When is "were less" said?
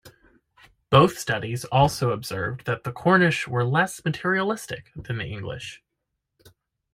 3.47-4.03